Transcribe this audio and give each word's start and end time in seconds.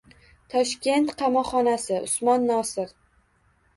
Toshkent 0.53 1.11
qamoqxonasi. 1.19 1.99
Usmon 2.07 2.49
Nosir. 2.53 2.95